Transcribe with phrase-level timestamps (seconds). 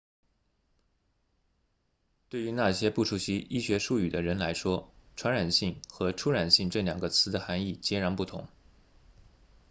[2.27, 8.47] 对于那些不熟悉医学术语的人来说传染性和触染性这两个词的含义截然不同